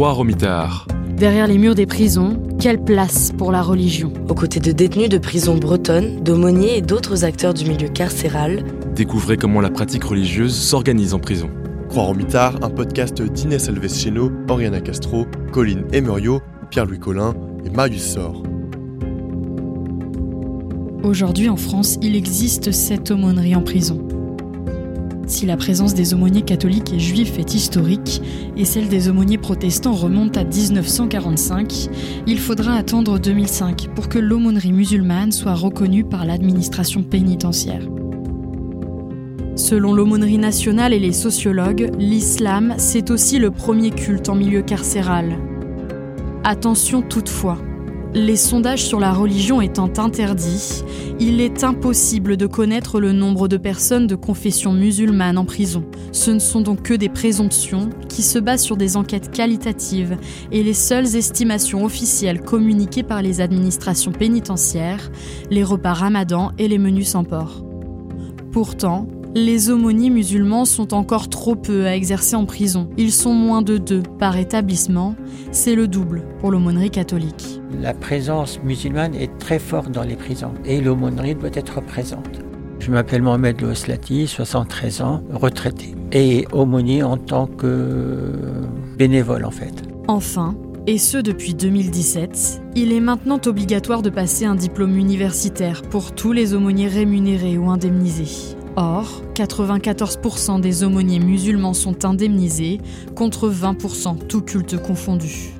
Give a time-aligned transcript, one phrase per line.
[0.00, 0.86] Croix Romitard.
[1.10, 5.18] Derrière les murs des prisons, quelle place pour la religion Aux côtés de détenus de
[5.18, 8.64] prisons bretonnes, d'aumôniers et d'autres acteurs du milieu carcéral,
[8.94, 11.50] Découvrez comment la pratique religieuse s'organise en prison.
[11.90, 16.40] Croix Romitard, un podcast d'Inès Alves-Cheno, Oriana Castro, Colline Emerio,
[16.70, 17.34] Pierre-Louis Collin
[17.66, 18.42] et Marius Sor.
[21.02, 24.00] Aujourd'hui en France, il existe sept aumôneries en prison.
[25.30, 28.20] Si la présence des aumôniers catholiques et juifs est historique
[28.56, 31.88] et celle des aumôniers protestants remonte à 1945,
[32.26, 37.86] il faudra attendre 2005 pour que l'aumônerie musulmane soit reconnue par l'administration pénitentiaire.
[39.54, 45.38] Selon l'aumônerie nationale et les sociologues, l'islam, c'est aussi le premier culte en milieu carcéral.
[46.42, 47.58] Attention toutefois,
[48.14, 50.82] les sondages sur la religion étant interdits,
[51.20, 55.84] il est impossible de connaître le nombre de personnes de confession musulmane en prison.
[56.12, 60.16] Ce ne sont donc que des présomptions qui se basent sur des enquêtes qualitatives
[60.50, 65.10] et les seules estimations officielles communiquées par les administrations pénitentiaires,
[65.50, 67.62] les repas ramadan et les menus sans porc.
[68.50, 72.88] Pourtant, les aumôniers musulmans sont encore trop peu à exercer en prison.
[72.96, 75.14] Ils sont moins de deux par établissement.
[75.52, 77.60] C'est le double pour l'aumônerie catholique.
[77.80, 82.40] La présence musulmane est très forte dans les prisons et l'aumônerie doit être présente.
[82.80, 88.32] Je m'appelle Mohamed Louslati, 73 ans, retraité et aumônier en tant que
[88.96, 89.82] bénévole en fait.
[90.08, 96.14] Enfin, et ce depuis 2017, il est maintenant obligatoire de passer un diplôme universitaire pour
[96.14, 98.56] tous les aumôniers rémunérés ou indemnisés.
[98.76, 102.78] Or, 94% des aumôniers musulmans sont indemnisés,
[103.16, 105.50] contre 20% tout culte confondu.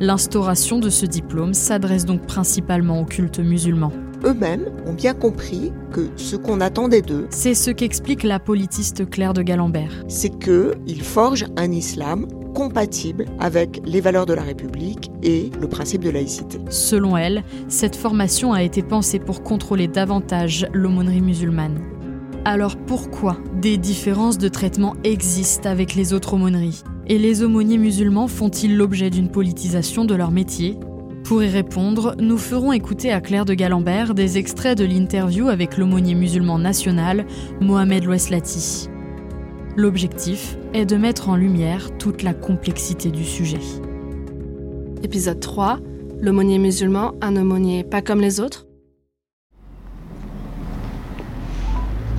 [0.00, 3.92] L'instauration de ce diplôme s'adresse donc principalement au culte musulman.
[4.24, 9.32] Eux-mêmes ont bien compris que ce qu'on attendait d'eux, C'est ce qu'explique la politiste Claire
[9.32, 9.92] de Galambert.
[10.08, 16.02] c'est qu'ils forgent un islam compatible avec les valeurs de la République et le principe
[16.02, 16.58] de laïcité.
[16.70, 21.78] Selon elle, cette formation a été pensée pour contrôler davantage l'aumônerie musulmane.
[22.48, 26.82] Alors pourquoi des différences de traitement existent avec les autres aumôneries?
[27.06, 30.78] Et les aumôniers musulmans font-ils l'objet d'une politisation de leur métier?
[31.24, 35.76] Pour y répondre, nous ferons écouter à Claire de Galambert des extraits de l'interview avec
[35.76, 37.26] l'aumônier musulman national,
[37.60, 38.88] Mohamed Loueslati.
[39.76, 43.60] L'objectif est de mettre en lumière toute la complexité du sujet.
[45.02, 45.80] Épisode 3.
[46.22, 48.67] L'aumônier musulman, un aumônier pas comme les autres?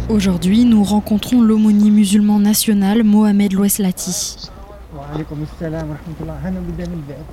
[0.09, 4.49] Aujourd'hui, nous rencontrons l'aumônier musulman national Mohamed Loueslati.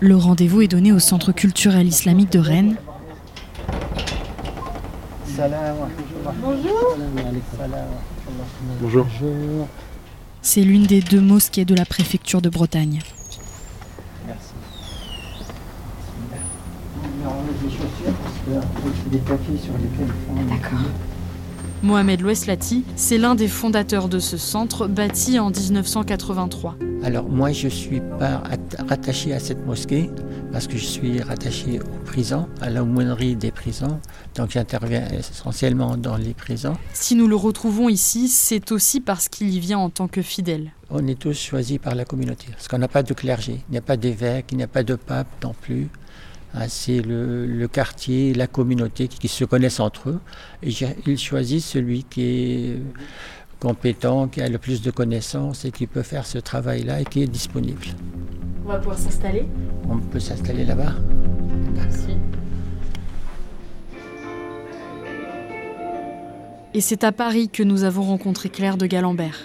[0.01, 2.77] Le rendez-vous est donné au Centre culturel islamique de Rennes.
[8.83, 9.07] Bonjour.
[10.43, 13.01] C'est l'une des deux mosquées de la préfecture de Bretagne.
[21.83, 26.77] Mohamed Loueslati, c'est l'un des fondateurs de ce centre bâti en 1983.
[27.05, 30.11] Alors moi je suis pas at- rattaché à cette mosquée
[30.53, 34.01] parce que je suis rattaché aux prisons, à l'aumônerie des prisons,
[34.35, 36.77] donc j'interviens essentiellement dans les prisons.
[36.95, 40.73] Si nous le retrouvons ici, c'est aussi parce qu'il y vient en tant que fidèle.
[40.91, 43.79] On est tous choisis par la communauté parce qu'on n'a pas de clergé, il n'y
[43.79, 45.89] a pas d'évêque, il n'y a pas de pape non plus.
[46.59, 50.21] Ah, C'est le, le quartier, la communauté qui, qui se connaissent entre eux.
[50.63, 50.71] Et
[51.07, 52.83] ils choisissent celui qui est
[53.61, 57.23] compétent, qui a le plus de connaissances et qui peut faire ce travail-là et qui
[57.23, 57.87] est disponible.
[58.65, 59.47] On va pouvoir s'installer.
[59.89, 60.95] On peut s'installer là-bas.
[66.73, 69.39] Et c'est à Paris que nous avons rencontré Claire de Galambert.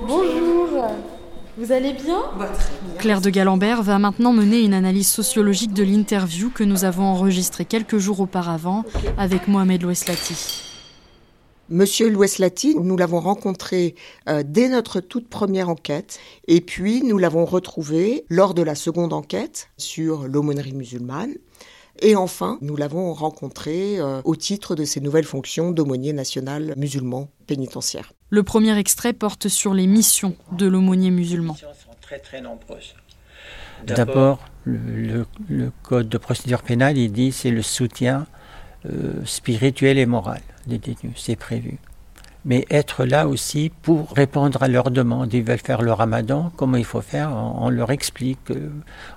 [0.00, 1.13] Bonjour
[1.56, 2.20] Vous allez bien?
[2.98, 7.64] Claire de Galambert va maintenant mener une analyse sociologique de l'interview que nous avons enregistrée
[7.64, 8.84] quelques jours auparavant
[9.16, 10.64] avec Mohamed Loueslati.
[11.68, 13.94] Monsieur Loueslati, nous l'avons rencontré
[14.28, 16.18] euh, dès notre toute première enquête
[16.48, 21.34] et puis nous l'avons retrouvé lors de la seconde enquête sur l'aumônerie musulmane.
[22.02, 27.28] Et enfin, nous l'avons rencontré euh, au titre de ses nouvelles fonctions d'aumônier national musulman
[27.46, 28.12] pénitentiaire.
[28.34, 31.54] Le premier extrait porte sur les missions de l'aumônier musulman.
[31.54, 31.66] sont
[32.00, 32.94] très très nombreuses.
[33.86, 34.78] D'abord, le,
[35.12, 38.26] le- le code de procédure pénale, il dit c'est le soutien
[38.86, 41.78] euh, spirituel et moral des détenus, c'est prévu.
[42.44, 45.32] Mais être là aussi pour répondre à leurs demandes.
[45.32, 48.68] Ils veulent faire le ramadan, comment il faut faire, on, on leur explique, euh,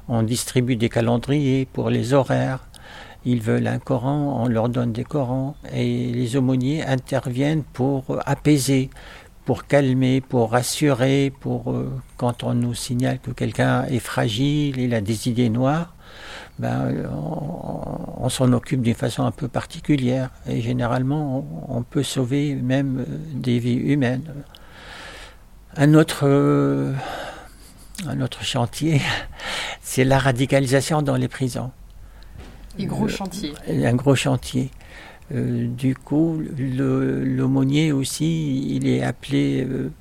[0.07, 2.59] on distribue des calendriers pour les horaires.
[3.25, 5.55] Ils veulent un Coran, on leur donne des Corans.
[5.73, 8.89] Et les aumôniers interviennent pour apaiser,
[9.47, 14.93] pour calmer, pour rassurer, pour euh, quand on nous signale que quelqu'un est fragile, il
[14.93, 15.95] a des idées noires,
[16.59, 22.99] ben, on, s'en occupe d'une façon un peu particulière et généralement on, peut sauver même
[22.99, 24.33] euh, des vies humaines.
[25.77, 26.93] Un autre, euh,
[28.05, 29.01] un autre chantier,
[29.81, 31.71] c'est la radicalisation dans les prisons.
[32.79, 33.53] Un gros chantier.
[33.67, 34.69] Un gros chantier.
[35.33, 39.91] Euh, du coup, l'aumônier aussi, il est appelé euh,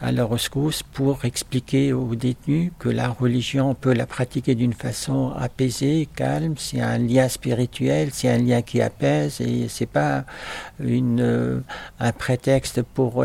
[0.00, 4.72] à la rescousse pour expliquer aux détenus que la religion, on peut la pratiquer d'une
[4.72, 10.24] façon apaisée, calme, c'est un lien spirituel, c'est un lien qui apaise et c'est pas
[10.80, 11.60] une, euh,
[12.00, 13.24] un prétexte pour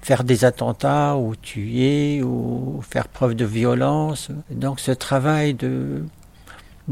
[0.00, 4.28] faire des attentats ou tuer ou faire preuve de violence.
[4.50, 6.04] Donc ce travail de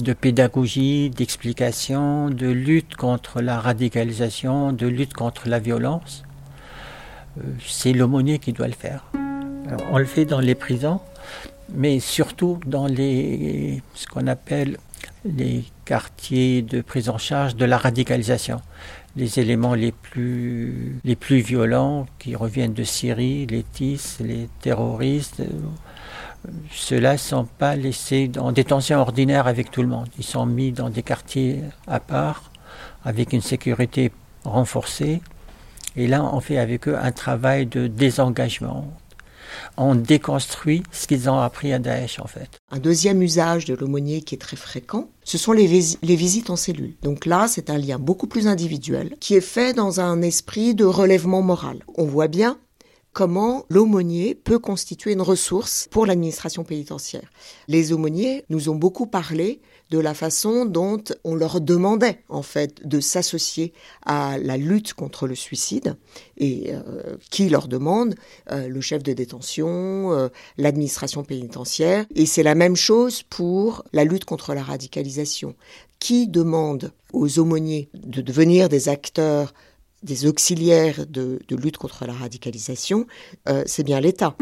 [0.03, 6.23] de pédagogie, d'explication, de lutte contre la radicalisation, de lutte contre la violence.
[7.39, 9.05] Euh, c'est l'aumônier qui doit le faire.
[9.93, 11.01] on le fait dans les prisons,
[11.75, 14.79] mais surtout dans ce qu'on appelle
[15.25, 18.61] les quartiers de prise en charge de la radicalisation.
[19.17, 25.43] Les éléments les plus, les plus violents qui reviennent de Syrie, les TIS, les terroristes,
[26.73, 30.09] ceux-là ne sont pas laissés en détention ordinaire avec tout le monde.
[30.19, 32.51] Ils sont mis dans des quartiers à part,
[33.05, 34.13] avec une sécurité
[34.45, 35.21] renforcée.
[35.97, 38.87] Et là, on fait avec eux un travail de désengagement.
[39.77, 42.61] On déconstruit ce qu'ils ont appris à Daesh, en fait.
[42.71, 45.67] Un deuxième usage de l'aumônier qui est très fréquent, ce sont les,
[46.03, 46.95] les visites en cellule.
[47.03, 50.85] Donc là, c'est un lien beaucoup plus individuel qui est fait dans un esprit de
[50.85, 51.79] relèvement moral.
[51.97, 52.59] On voit bien
[53.13, 57.31] comment l'aumônier peut constituer une ressource pour l'administration pénitentiaire.
[57.69, 59.61] Les aumôniers nous ont beaucoup parlé
[59.91, 63.73] de la façon dont on leur demandait en fait de s'associer
[64.07, 65.97] à la lutte contre le suicide
[66.37, 68.15] et euh, qui leur demande
[68.53, 70.29] euh, le chef de détention, euh,
[70.59, 75.55] l'administration pénitentiaire et c'est la même chose pour la lutte contre la radicalisation.
[75.99, 79.53] Qui demande aux aumôniers de devenir des acteurs
[80.03, 83.07] des auxiliaires de, lutte contre la radicalisation,
[83.49, 84.35] euh, c'est bien l'État.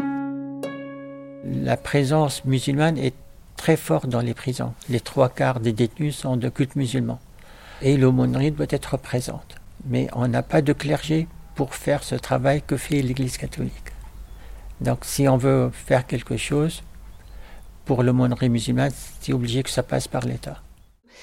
[1.43, 3.15] La présence musulmane est
[3.57, 4.73] très forte dans les prisons.
[4.89, 7.19] Les trois quarts des détenus sont de culte musulman.
[7.81, 9.55] Et l'aumônerie doit être présente.
[9.85, 13.73] Mais on n'a pas de clergé pour faire ce travail que fait l'Église catholique.
[14.81, 16.83] Donc si on veut faire quelque chose
[17.85, 20.61] pour l'aumônerie musulmane, c'est obligé que ça passe par l'État.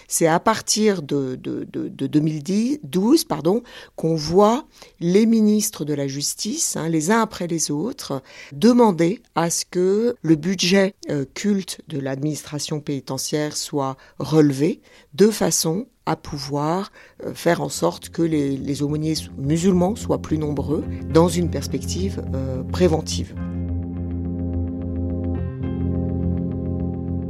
[0.09, 3.63] C'est à partir de, de, de, 2012 pardon,
[3.97, 4.65] qu'on voit
[5.01, 8.23] les ministres de la Justice, hein, les uns après les autres,
[8.53, 14.81] demander à ce que le budget euh, culte de l'administration pénitentiaire soit relevé
[15.15, 16.93] de façon à pouvoir
[17.25, 22.23] euh, faire en sorte que les, les, aumôniers musulmans soient plus nombreux dans une perspective
[22.35, 23.35] euh, préventive.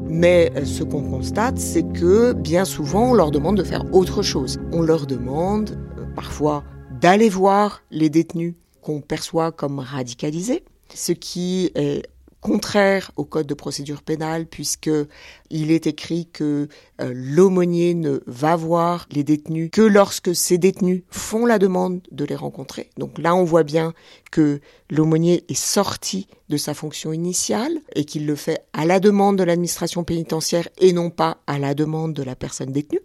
[0.08, 4.22] Mais euh, ce qu'on constate, c'est que bien souvent, on leur demande de faire autre
[4.22, 4.58] chose.
[4.72, 6.64] On leur demande euh, parfois
[7.00, 10.64] d'aller voir les détenus qu'on perçoit comme radicalisés,
[10.94, 12.06] ce qui est
[12.46, 14.90] contraire au code de procédure pénale puisque
[15.50, 16.68] il est écrit que
[17.00, 22.24] euh, l'aumônier ne va voir les détenus que lorsque ces détenus font la demande de
[22.24, 22.90] les rencontrer.
[22.98, 23.94] Donc là, on voit bien
[24.30, 29.36] que l'aumônier est sorti de sa fonction initiale et qu'il le fait à la demande
[29.36, 33.00] de l'administration pénitentiaire et non pas à la demande de la personne détenue.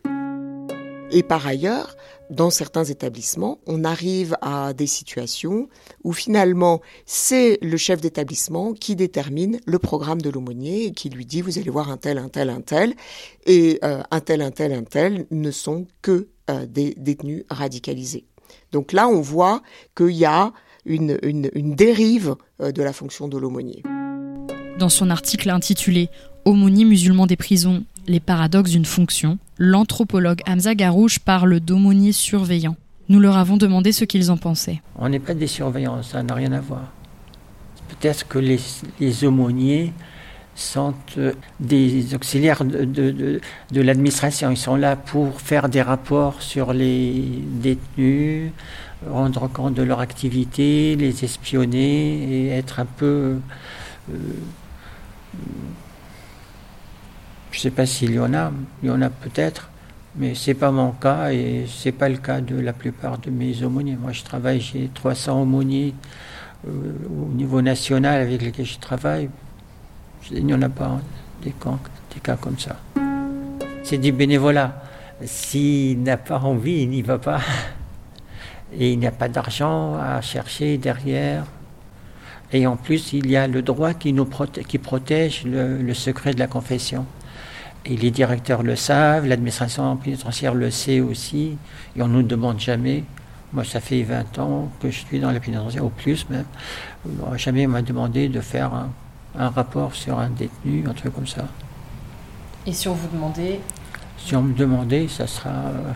[1.11, 1.95] Et par ailleurs,
[2.29, 5.67] dans certains établissements, on arrive à des situations
[6.05, 11.25] où finalement c'est le chef d'établissement qui détermine le programme de l'aumônier et qui lui
[11.25, 12.93] dit vous allez voir un tel, un tel, un tel,
[13.45, 18.25] et euh, un tel, un tel, un tel ne sont que euh, des détenus radicalisés.
[18.71, 19.61] Donc là, on voit
[19.95, 20.53] qu'il y a
[20.85, 21.17] une,
[21.75, 23.83] dérive euh, de la fonction de l'aumônier.
[24.79, 26.09] Dans son article intitulé
[26.43, 32.75] Aumônier musulman des prisons, les paradoxes d'une fonction, l'anthropologue Hamza Garouche parle d'aumôniers surveillants.
[33.09, 34.81] Nous leur avons demandé ce qu'ils en pensaient.
[34.97, 36.91] On n'est pas des surveillants, ça n'a rien à voir.
[37.89, 39.93] Peut-être que les, aumôniers
[40.55, 43.39] sont euh, des auxiliaires de,
[43.71, 44.49] l'administration.
[44.49, 47.21] Ils sont là pour faire des rapports sur les
[47.61, 48.51] détenus,
[49.07, 53.37] rendre compte de leur activité, les espionner et être un peu...
[54.09, 54.17] Euh,
[57.51, 59.69] je ne sais pas s'il y en a, il y en a peut-être,
[60.15, 63.17] mais ce n'est pas mon cas et ce n'est pas le cas de la plupart
[63.17, 63.97] de mes aumôniers.
[63.99, 65.93] Moi, je travaille, j'ai 300 aumôniers
[66.67, 69.29] euh, au niveau national avec lesquels je travaille.
[70.31, 70.99] Il n'y en a pas
[71.43, 71.77] des cas,
[72.13, 72.77] des cas comme ça.
[73.83, 74.83] C'est du bénévolat.
[75.23, 77.41] S'il n'a pas envie, il n'y va pas.
[78.77, 81.43] Et il n'y a pas d'argent à chercher derrière.
[82.53, 84.27] Et en plus, il y a le droit qui, nous
[84.67, 87.05] qui protège le, secret de la confession.
[87.85, 91.57] Et les directeurs le savent, l'administration pénitentiaire le sait aussi,
[91.95, 93.03] et on ne nous demande jamais.
[93.53, 96.45] Moi, ça fait 20 ans que je suis dans la pénitentiaire, au plus même.
[97.35, 98.71] Jamais on m'a demandé de faire
[99.35, 101.47] un, rapport sur un détenu, un truc comme ça.
[102.67, 103.59] Et si on vous demandait?
[104.17, 105.91] Si on me demandait, ça sera euh,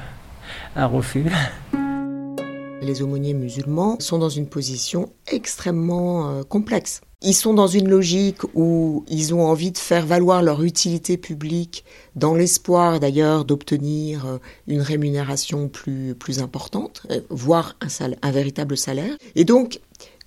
[0.75, 1.25] un refus.
[2.81, 7.01] Les aumôniers musulmans sont dans une position extrêmement euh, complexe.
[7.27, 11.83] Ils sont dans une logique où ils ont envie de faire valoir leur utilité publique
[12.15, 17.77] dans l'espoir d'ailleurs d'obtenir euh, une rémunération plus, plus importante, euh, voire
[18.21, 19.17] un, véritable salaire.
[19.35, 19.79] Et donc,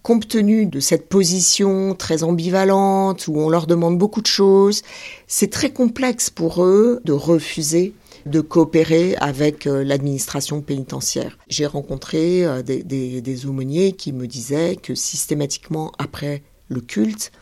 [0.03, 4.83] compte tenu de cette position très ambivalente où on leur demande beaucoup de choses,
[5.29, 7.95] c'est très complexe pour eux de refuser
[8.27, 11.39] de coopérer avec euh, l'administration pénitentiaire.
[11.49, 17.33] J'ai rencontré des, aumôniers qui me disaient que systématiquement après le culte,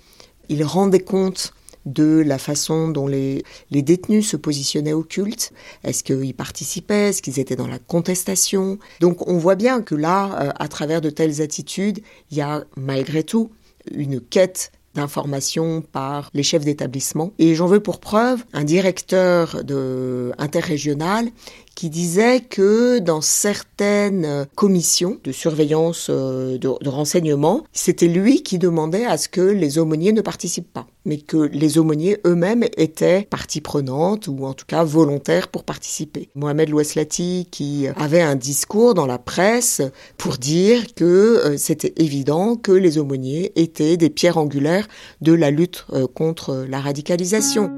[0.48, 1.52] ils rendaient compte
[1.86, 5.52] de la façon dont les, les détenus se positionnaient au culte.
[5.84, 7.10] Est-ce qu'ils participaient?
[7.10, 8.78] Est-ce qu'ils étaient dans la contestation?
[9.00, 12.64] Donc on voit bien que là, euh, à travers de telles attitudes, il y a
[12.76, 13.50] malgré tout
[13.92, 17.32] une quête d'information par les chefs d'établissement.
[17.38, 21.28] Et j'en veux pour preuve un directeur de interrégional
[21.76, 29.04] qui disait que dans certaines commissions de surveillance euh, de, renseignement, c'était lui qui demandait
[29.04, 33.62] à ce que les aumôniers ne participent pas, mais que les aumôniers eux-mêmes étaient partie
[33.62, 36.28] prenante ou en tout cas volontaires pour participer.
[36.34, 39.80] Mohamed Loueslati qui avait un discours dans la presse
[40.18, 44.88] pour dire que euh, c'était évident que les aumôniers étaient des pierres angulaires
[45.20, 47.70] de la lutte euh, contre la radicalisation.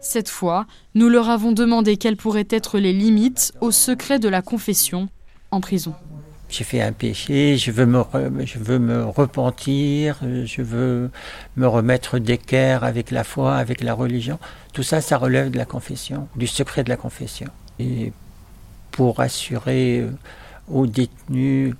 [0.00, 4.40] Cette fois, nous leur avons demandé quelles pourraient être les limites au secret de la
[4.40, 5.08] confession
[5.50, 5.94] en prison.
[6.50, 8.02] J'ai fait un péché, je veux, me
[8.44, 11.10] je veux me repentir, je veux
[11.56, 14.38] me remettre d'équerre avec la foi, avec la religion.
[14.72, 17.46] Tout ça, ça relève de la confession, du secret de la confession.
[17.78, 18.12] Et
[18.90, 20.10] pour assurer euh,
[20.68, 21.74] aux détenus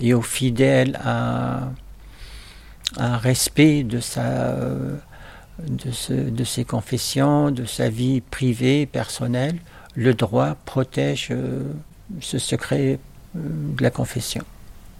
[0.00, 1.72] et aux fidèles un,
[2.96, 4.96] un respect de sa euh,
[5.68, 9.58] de, ses confessions, de sa vie privée, personnelle,
[9.94, 11.62] le droit protège euh,
[12.20, 12.98] ce secret
[13.34, 14.42] de la confession.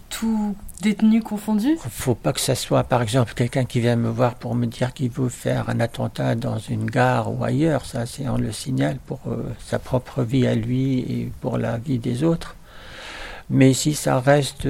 [0.09, 1.69] Tout détenu confondu?
[1.69, 4.55] Il ne faut pas que ce soit, par exemple, quelqu'un qui vient me voir pour
[4.55, 7.85] me dire qu'il veut faire un attentat dans une gare ou ailleurs.
[7.85, 11.77] Ça, c'est on le signale pour euh, sa propre vie à lui et pour la
[11.77, 12.55] vie des autres.
[13.49, 14.67] Mais si ça reste,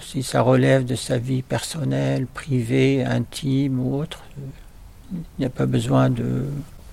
[0.00, 4.22] si ça relève de sa vie personnelle, privée, intime ou autre,
[5.12, 6.44] il n'y a pas besoin de,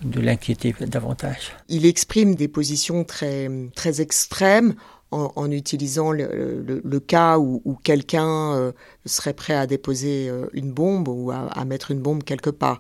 [0.04, 1.54] de l'inquiéter davantage.
[1.70, 4.74] Il exprime des positions très, très extrêmes
[5.12, 8.72] en, utilisant le, cas où, quelqu'un euh,
[9.06, 12.80] serait prêt à déposer euh, une bombe ou à, mettre une bombe quelque part.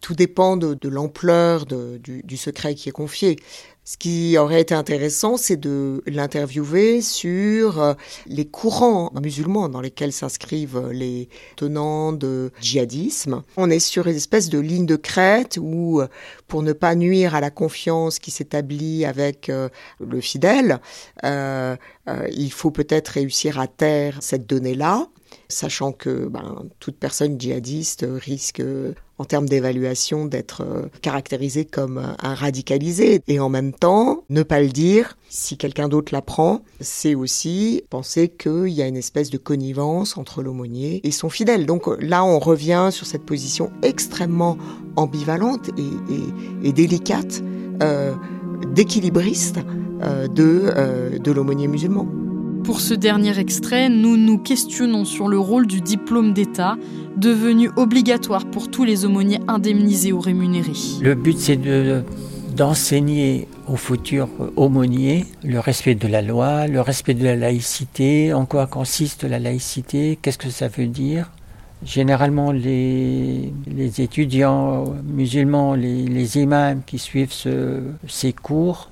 [0.00, 3.36] Tout dépend de, l'ampleur du, secret qui est confié.
[3.88, 7.94] Ce qui aurait été intéressant, c'est de l'interviewer sur euh,
[8.26, 13.42] les courants musulmans dans lesquels s'inscrivent les tenants de djihadisme.
[13.56, 16.08] On est sur une espèce de ligne de crête où, euh,
[16.48, 19.70] pour ne pas nuire à la confiance qui s'établit avec euh,
[20.06, 20.80] le fidèle,
[21.24, 25.08] il faut peut-être réussir à taire cette donnée-là
[25.48, 28.62] sachant que ben, toute personne djihadiste risque
[29.18, 34.60] en termes d'évaluation d'être euh, caractérisée comme un radicalisé et en même temps ne pas
[34.60, 39.38] le dire si quelqu'un d'autre l'apprend c'est aussi penser qu'il y a une espèce de
[39.38, 44.56] connivence entre l'aumônier et son fidèle donc là on revient sur cette position extrêmement
[44.96, 47.42] ambivalente et, délicate
[47.82, 48.14] euh,
[48.72, 49.58] d'équilibriste
[50.02, 52.06] euh, de, de l'aumônier musulman.
[52.68, 56.76] Pour ce dernier extrait, nous nous questionnons sur le rôle du diplôme d'État,
[57.16, 60.72] devenu obligatoire pour tous les aumôniers indemnisés ou rémunérés.
[61.00, 62.02] Le but, c'est de
[62.54, 68.44] d'enseigner aux futurs aumôniers le respect de la loi, le respect de la laïcité, en
[68.44, 71.30] quoi consiste la laïcité, qu'est-ce que ça veut dire.
[71.86, 73.50] Généralement, les,
[73.96, 78.90] étudiants musulmans, les, imams qui suivent ce, ces cours,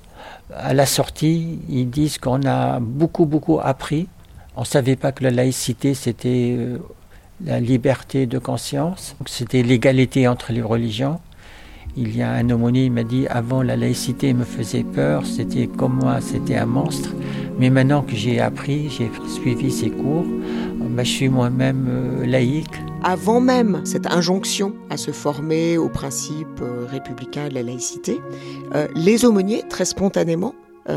[0.53, 4.07] à la sortie, ils disent qu'on a beaucoup, beaucoup appris.
[4.55, 6.77] On ne savait pas que la laïcité, c'était euh,
[7.45, 11.19] la liberté de conscience, c'était l'égalité entre les religions.
[11.95, 15.67] Il y a un aumônier qui m'a dit avant la laïcité me faisait peur, c'était
[15.67, 17.09] comme moi, c'était un monstre.
[17.59, 20.25] Mais maintenant que j'ai appris, j'ai suivi ses cours,
[20.79, 22.67] bah, je suis moi-même euh, laïque.
[23.03, 28.19] Avant même cette injonction à se former au principe euh, républicain de la laïcité,
[28.73, 30.53] euh, les aumôniers, très spontanément,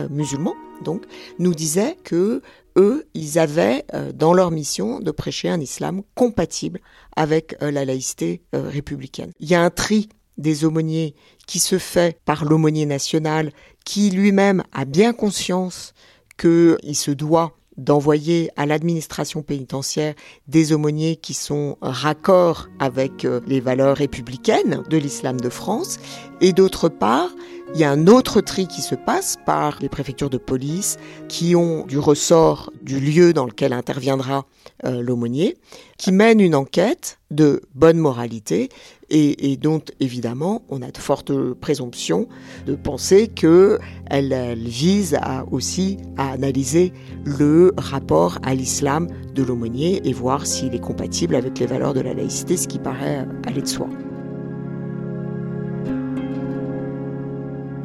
[0.08, 1.04] musulmans, donc,
[1.38, 2.42] nous disaient que
[2.76, 6.80] eux, ils avaient euh, dans leur mission de prêcher un islam compatible
[7.16, 9.32] avec euh, la laïcité euh, républicaine.
[9.40, 10.08] Il y a un tri
[10.38, 11.14] des aumôniers
[11.46, 13.52] qui se fait par l'aumônier national
[13.84, 15.92] qui lui-même a bien conscience
[16.38, 20.14] qu'il se doit d'envoyer à l'administration pénitentiaire
[20.48, 25.98] des aumôniers qui sont raccords avec les valeurs républicaines de l'islam de France,
[26.40, 27.30] et d'autre part,
[27.74, 30.96] il y a un autre tri qui se passe par les préfectures de police
[31.28, 34.44] qui ont du ressort du lieu dans lequel interviendra
[34.84, 35.56] euh, l'aumônier,
[35.96, 38.70] qui mène une enquête de bonne moralité
[39.10, 42.28] et, dont évidemment on a de fortes présomptions
[42.66, 45.18] de penser qu'elle elle vise
[45.50, 46.92] aussi à analyser
[47.24, 52.00] le rapport à l'islam de l'aumônier et voir s'il est compatible avec les valeurs de
[52.00, 53.88] la laïcité, ce qui paraît aller de soi.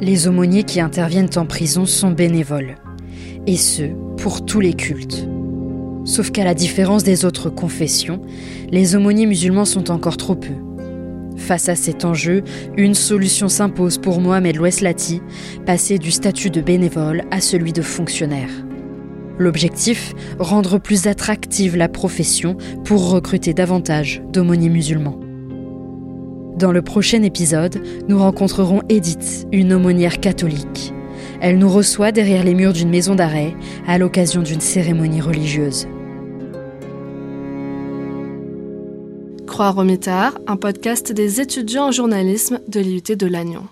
[0.00, 2.74] Les aumôniers qui interviennent en prison sont bénévoles,
[3.46, 3.84] et ce,
[4.18, 5.26] pour tous les cultes.
[6.04, 8.20] Sauf qu'à la différence des autres confessions,
[8.70, 10.52] les aumôniers musulmans sont encore trop peu.
[11.36, 12.42] Face à cet enjeu,
[12.76, 15.22] une solution s'impose pour Mohamed Loueslati,
[15.64, 18.50] passer du statut de bénévole à celui de fonctionnaire.
[19.38, 25.20] L'objectif, rendre plus attractive la profession pour recruter davantage d'aumôniers musulmans.
[26.56, 30.94] Dans le prochain épisode, nous rencontrerons Edith, une aumônière catholique.
[31.42, 33.54] Elle nous reçoit derrière les murs d'une maison d'arrêt
[33.86, 35.86] à l'occasion d'une cérémonie religieuse.
[39.56, 43.66] Croire au mitard, un podcast des étudiants en journalisme de l'IUT de Lannion.